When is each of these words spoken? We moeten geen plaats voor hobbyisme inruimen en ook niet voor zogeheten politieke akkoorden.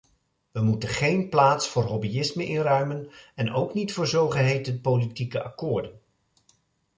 We 0.51 0.61
moeten 0.61 0.89
geen 0.89 1.29
plaats 1.29 1.67
voor 1.67 1.83
hobbyisme 1.83 2.45
inruimen 2.45 3.09
en 3.35 3.53
ook 3.53 3.73
niet 3.73 3.93
voor 3.93 4.07
zogeheten 4.07 4.81
politieke 4.81 5.43
akkoorden. 5.43 5.99